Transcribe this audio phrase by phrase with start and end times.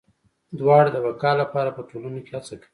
[0.59, 2.69] دواړه د بقا لپاره په ټولنو کې هڅه کوي.